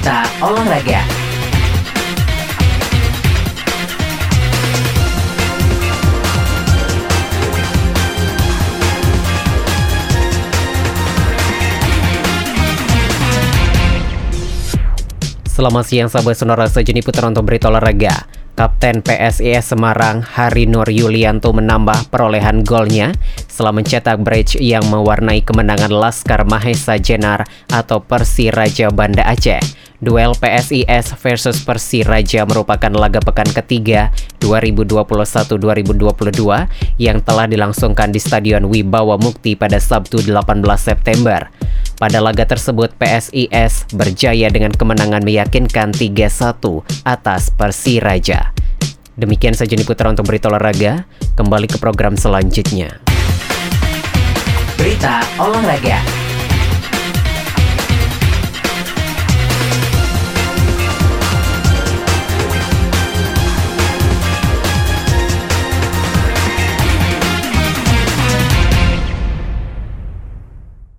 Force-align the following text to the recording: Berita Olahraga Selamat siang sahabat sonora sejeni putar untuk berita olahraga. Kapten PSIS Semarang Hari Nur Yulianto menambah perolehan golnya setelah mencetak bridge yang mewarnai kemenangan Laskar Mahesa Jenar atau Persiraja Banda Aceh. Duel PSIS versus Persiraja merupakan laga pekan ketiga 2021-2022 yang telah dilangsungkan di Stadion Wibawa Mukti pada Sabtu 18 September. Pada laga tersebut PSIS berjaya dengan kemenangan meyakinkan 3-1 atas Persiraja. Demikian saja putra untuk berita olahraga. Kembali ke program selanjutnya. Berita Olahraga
Berita 0.00 0.24
Olahraga 0.40 1.04
Selamat 15.44 15.84
siang 15.84 16.08
sahabat 16.08 16.32
sonora 16.32 16.64
sejeni 16.64 17.04
putar 17.04 17.28
untuk 17.28 17.44
berita 17.44 17.68
olahraga. 17.68 18.24
Kapten 18.56 19.04
PSIS 19.04 19.76
Semarang 19.76 20.24
Hari 20.24 20.64
Nur 20.64 20.88
Yulianto 20.88 21.52
menambah 21.52 22.08
perolehan 22.08 22.64
golnya 22.64 23.12
setelah 23.44 23.76
mencetak 23.76 24.24
bridge 24.24 24.56
yang 24.56 24.88
mewarnai 24.88 25.44
kemenangan 25.44 25.92
Laskar 25.92 26.48
Mahesa 26.48 26.96
Jenar 26.96 27.44
atau 27.68 28.00
Persiraja 28.00 28.88
Banda 28.88 29.28
Aceh. 29.28 29.79
Duel 30.00 30.32
PSIS 30.32 31.12
versus 31.20 31.60
Persiraja 31.60 32.48
merupakan 32.48 32.88
laga 32.88 33.20
pekan 33.20 33.44
ketiga 33.52 34.08
2021-2022 34.40 35.60
yang 36.96 37.20
telah 37.20 37.44
dilangsungkan 37.44 38.08
di 38.08 38.16
Stadion 38.16 38.72
Wibawa 38.72 39.20
Mukti 39.20 39.52
pada 39.60 39.76
Sabtu 39.76 40.24
18 40.24 40.64
September. 40.80 41.52
Pada 42.00 42.16
laga 42.24 42.48
tersebut 42.48 42.96
PSIS 42.96 43.92
berjaya 43.92 44.48
dengan 44.48 44.72
kemenangan 44.72 45.20
meyakinkan 45.20 45.92
3-1 45.92 46.80
atas 47.04 47.52
Persiraja. 47.52 48.56
Demikian 49.20 49.52
saja 49.52 49.76
putra 49.84 50.08
untuk 50.08 50.24
berita 50.24 50.48
olahraga. 50.48 51.04
Kembali 51.36 51.68
ke 51.68 51.76
program 51.76 52.16
selanjutnya. 52.16 53.04
Berita 54.80 55.20
Olahraga 55.36 56.19